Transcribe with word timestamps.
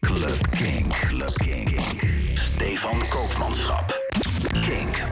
Club 0.00 0.50
King. 0.50 0.88
Club 0.88 1.32
King. 1.34 1.80
Stefan 2.34 2.98
Koopmanschap. 3.08 3.98
Kink. 4.52 5.02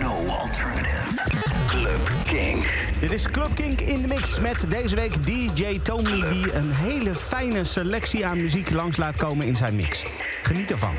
No 0.00 0.26
alternative. 0.28 1.22
Club 1.66 2.00
King. 2.24 2.66
Dit 3.00 3.12
is 3.12 3.30
Club 3.30 3.54
Kink 3.54 3.80
in 3.80 4.00
de 4.02 4.08
mix 4.08 4.38
met 4.38 4.66
deze 4.68 4.94
week 4.94 5.26
DJ 5.26 5.80
Tommy... 5.82 6.28
die 6.28 6.54
een 6.54 6.72
hele 6.72 7.14
fijne 7.14 7.64
selectie 7.64 8.26
aan 8.26 8.42
muziek 8.42 8.70
langs 8.70 8.96
laat 8.96 9.16
komen 9.16 9.46
in 9.46 9.56
zijn 9.56 9.76
mix. 9.76 10.04
Geniet 10.42 10.70
ervan. 10.70 10.94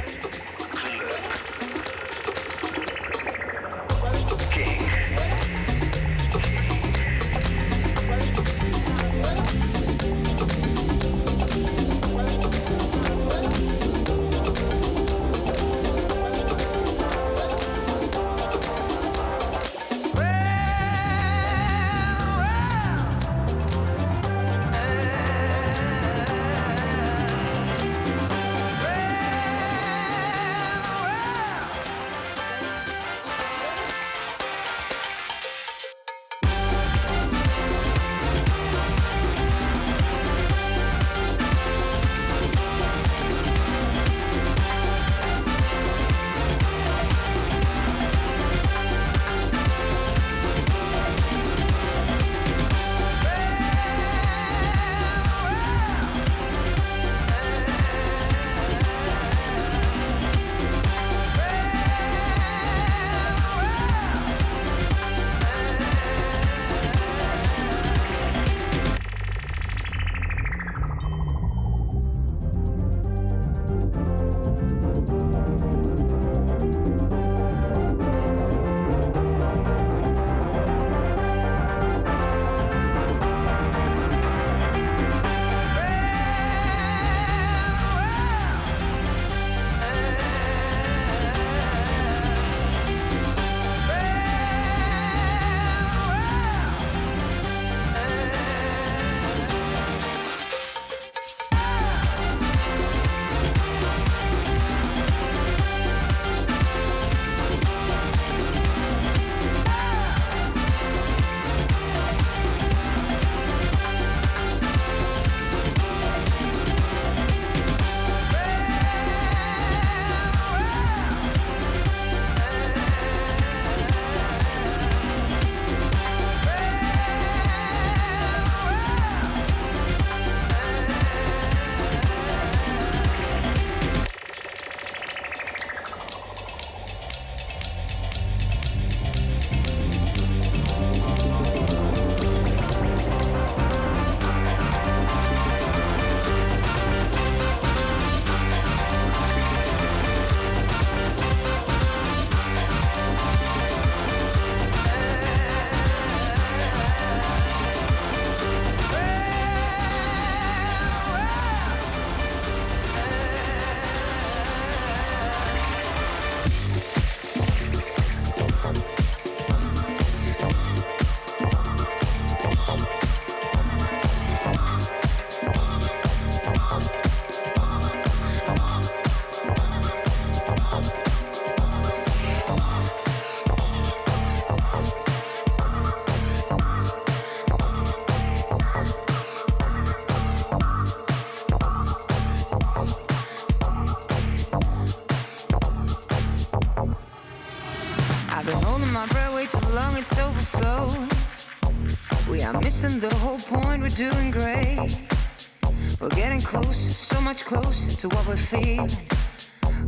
Closer 207.51 207.89
to 207.97 208.07
what 208.07 208.25
we're 208.27 208.37
feeling. 208.37 208.89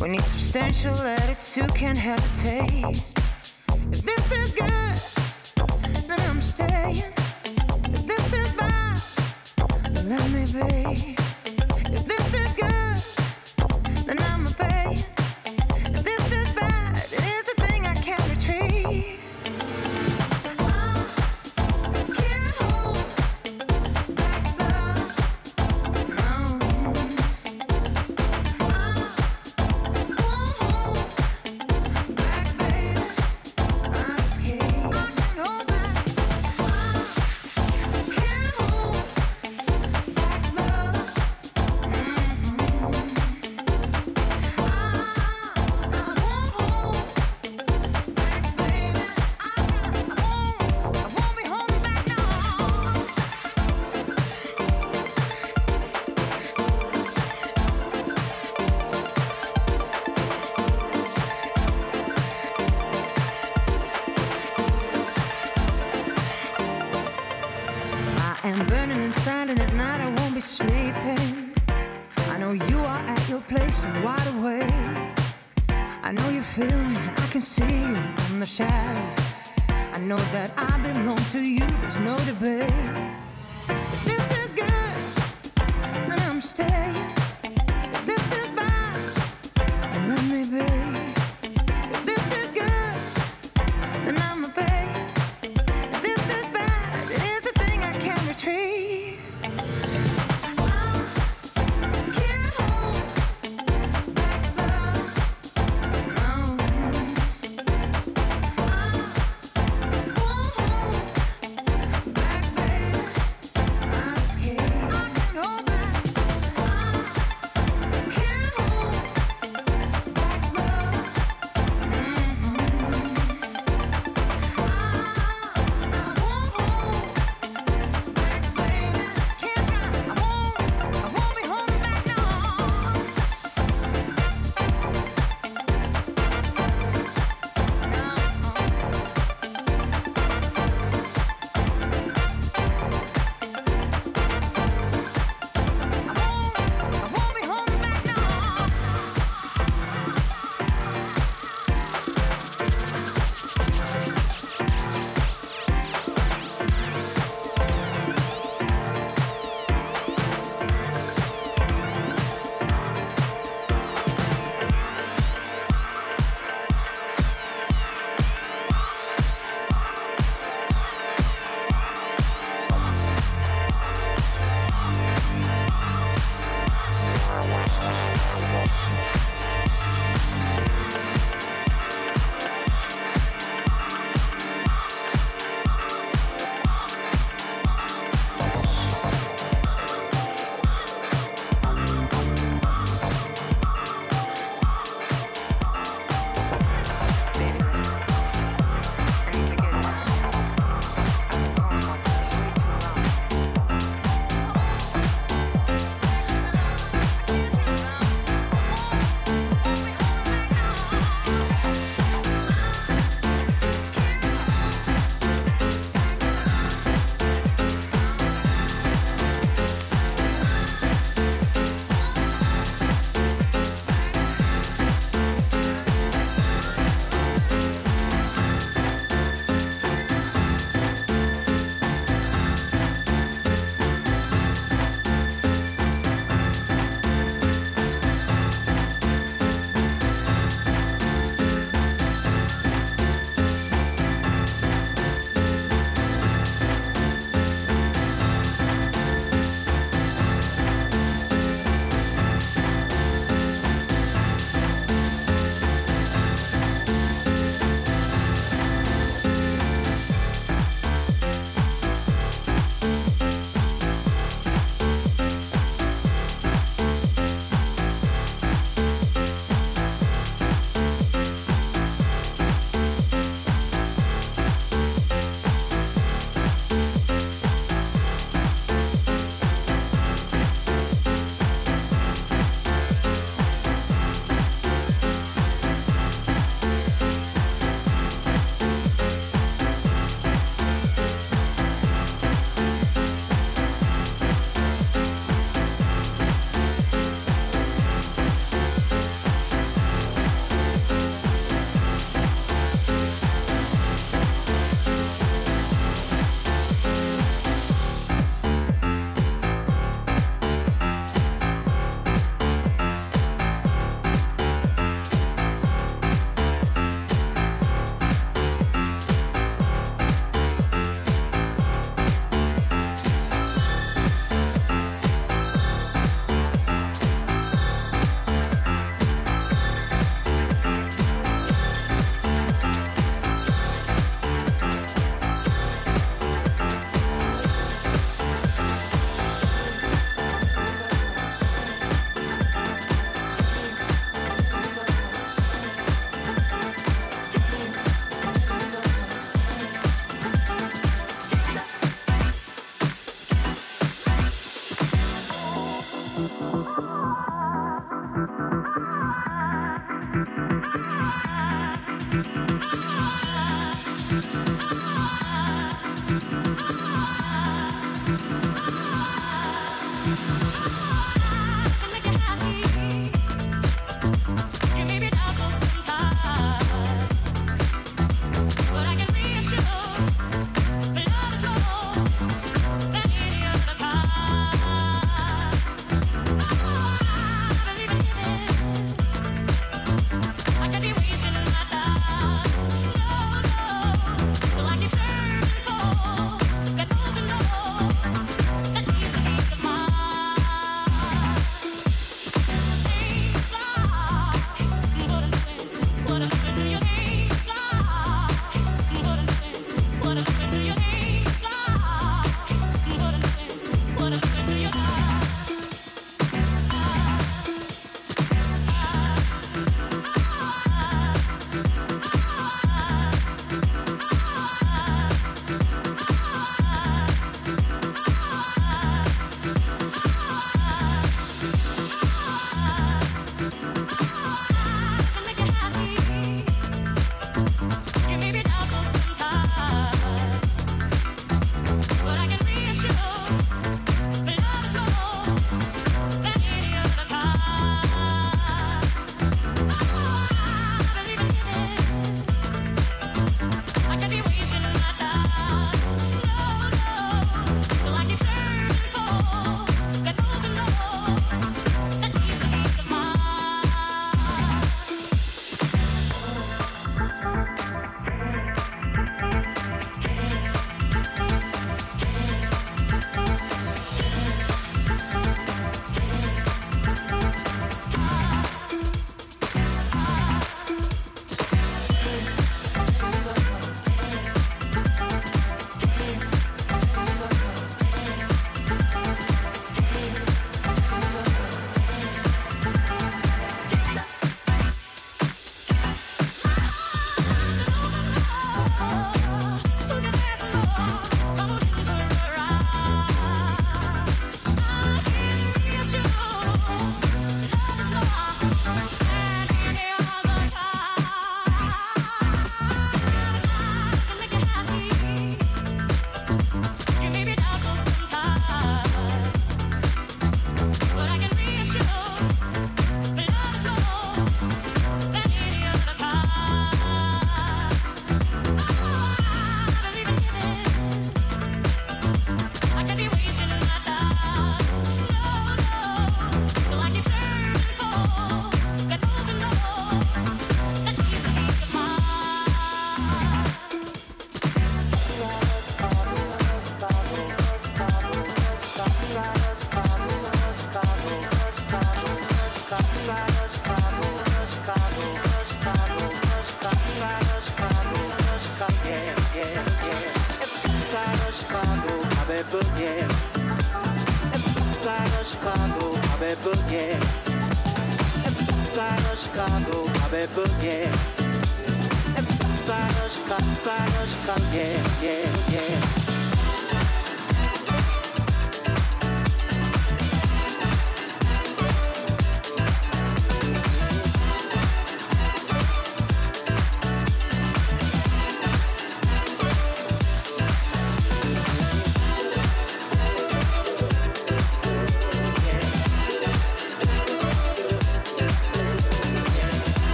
We 0.00 0.10
need 0.10 0.22
substantial 0.22 0.94
attitude, 0.94 1.74
can't 1.74 1.98
hesitate. 1.98 3.07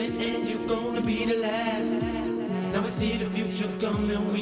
and 0.00 0.48
you're 0.48 0.66
gonna 0.66 1.00
be 1.00 1.24
the 1.24 1.36
last. 1.36 1.94
Now 2.72 2.82
I 2.82 2.86
see 2.86 3.16
the 3.16 3.26
future 3.26 3.70
coming. 3.78 4.33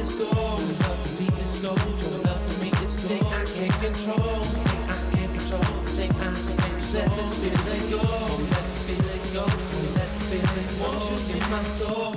it's. 0.00 0.60
Enough 0.60 1.00
to 1.04 1.20
me 1.20 1.28
enough 2.20 2.42
to 2.46 2.64
I 3.20 3.44
can't 3.44 3.76
control. 3.84 4.42
I 4.88 4.96
can't 5.12 5.32
control. 5.34 5.60
I 5.60 6.08
can't 6.08 6.40
control. 6.46 6.94
Let 6.94 7.08
this 7.16 7.32
feeling 7.40 7.84
go. 7.90 8.02
Let 8.50 8.64
this 8.64 8.82
feeling 8.86 9.24
go. 9.34 9.44
Let 9.96 10.08
this 10.08 10.24
feeling 10.30 10.68
go. 10.78 10.84
Won't 10.84 11.04
you 11.10 11.34
be 11.34 11.40
my 11.50 11.62
soul. 11.62 12.10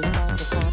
the 0.00 0.54
you. 0.54 0.63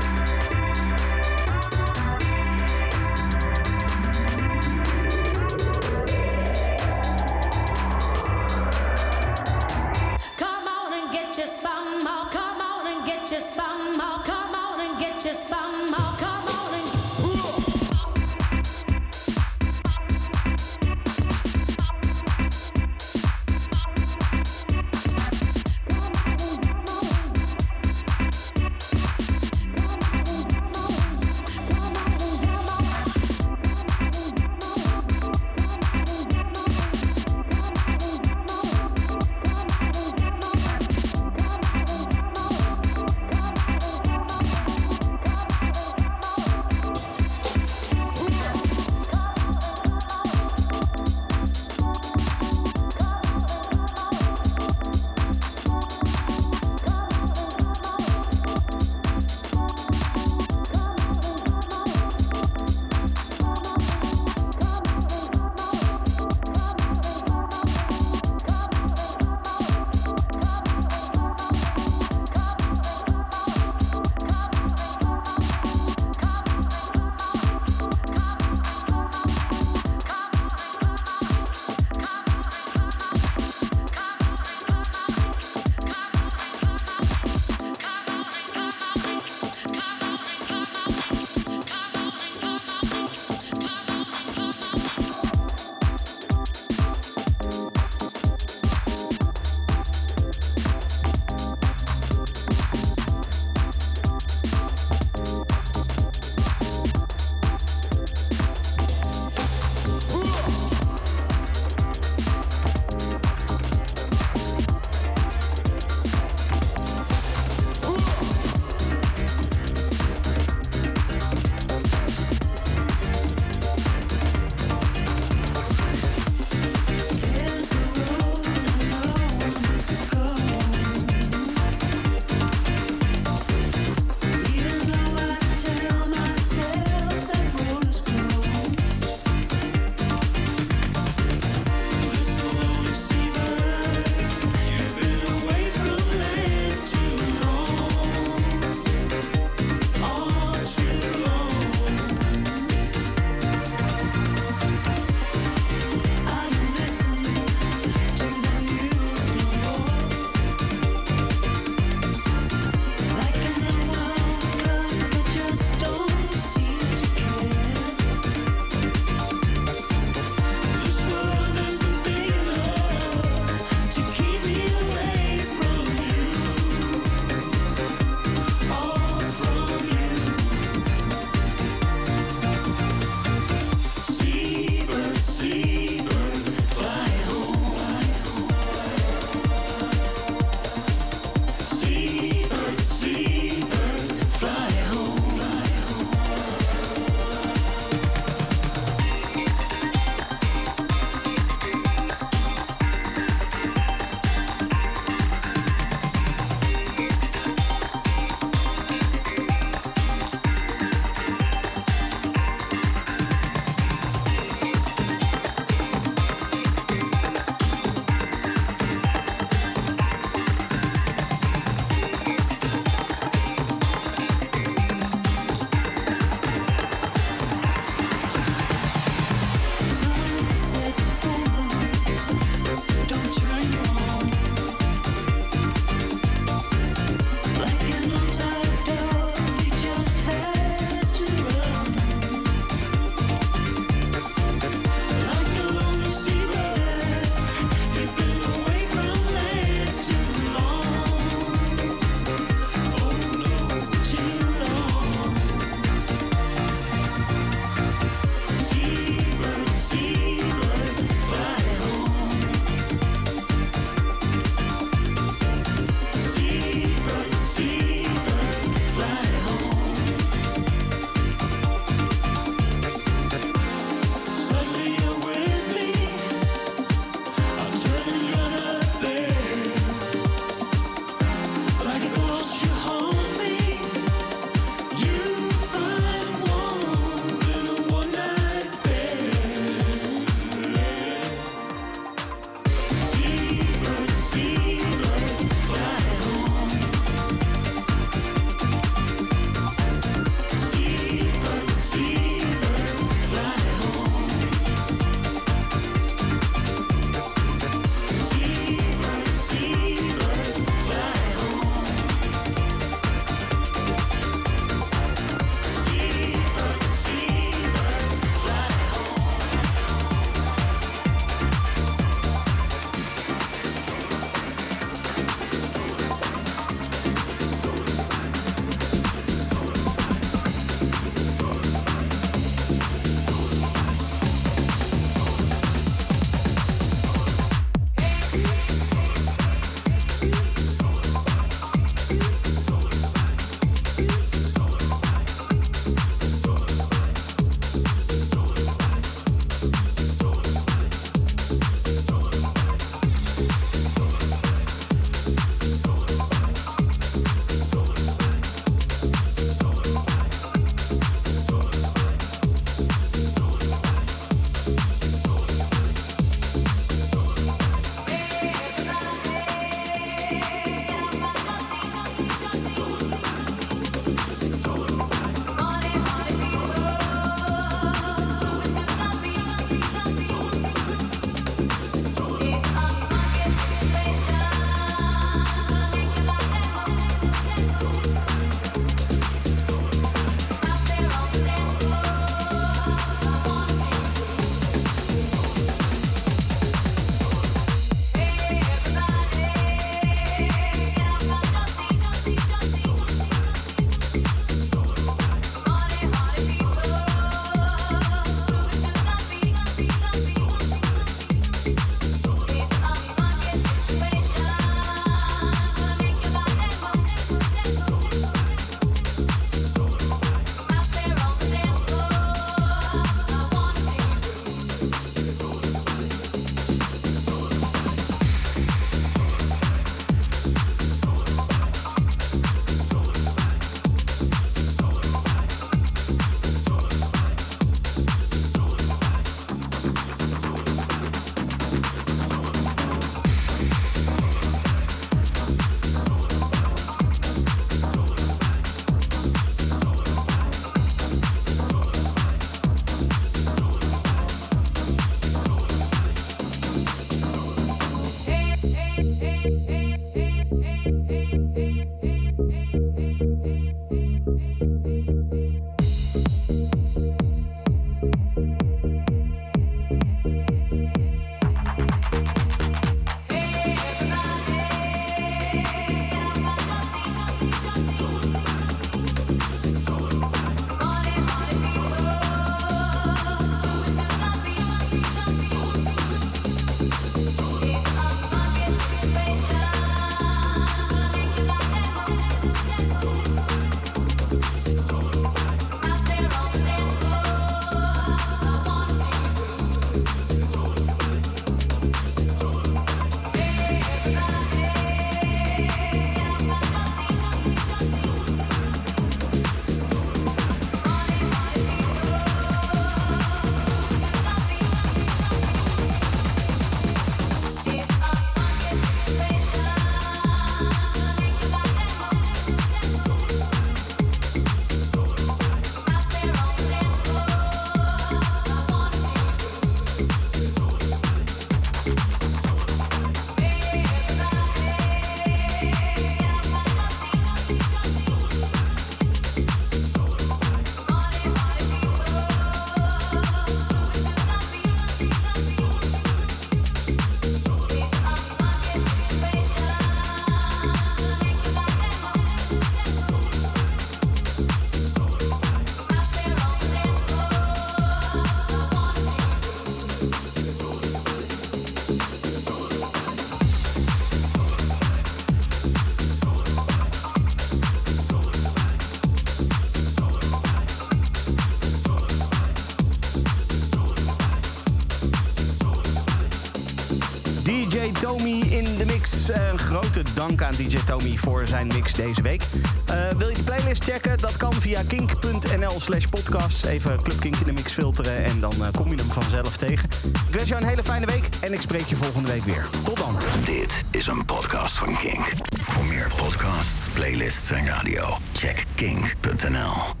Een 579.33 579.59
grote 579.59 580.01
dank 580.13 580.41
aan 580.41 580.51
DJ 580.51 580.77
Tommy 580.85 581.17
voor 581.17 581.47
zijn 581.47 581.67
mix 581.67 581.93
deze 581.93 582.21
week. 582.21 582.43
Uh, 582.89 583.09
wil 583.17 583.29
je 583.29 583.35
de 583.35 583.43
playlist 583.43 583.83
checken? 583.83 584.17
Dat 584.17 584.37
kan 584.37 584.53
via 584.53 584.81
kink.nl 584.87 585.79
slash 585.79 586.05
podcast. 586.05 586.65
Even 586.65 587.01
Club 587.03 587.19
Kink 587.19 587.35
in 587.35 587.45
de 587.45 587.51
mix 587.51 587.71
filteren 587.71 588.23
en 588.23 588.39
dan 588.39 588.53
uh, 588.59 588.67
kom 588.71 588.89
je 588.89 588.95
hem 588.95 589.11
vanzelf 589.11 589.57
tegen. 589.57 589.89
Ik 590.27 590.35
wens 590.35 590.49
jou 590.49 590.61
een 590.61 590.67
hele 590.67 590.83
fijne 590.83 591.05
week 591.05 591.23
en 591.41 591.53
ik 591.53 591.61
spreek 591.61 591.85
je 591.85 591.95
volgende 591.95 592.31
week 592.31 592.43
weer. 592.43 592.67
Tot 592.83 592.97
dan. 592.97 593.15
Dit 593.43 593.83
is 593.91 594.07
een 594.07 594.25
podcast 594.25 594.77
van 594.77 594.95
Kink. 594.95 595.31
Voor 595.61 595.85
meer 595.85 596.11
podcasts, 596.15 596.89
playlists 596.93 597.51
en 597.51 597.65
radio, 597.65 598.17
check 598.33 598.65
kink.nl. 598.75 600.00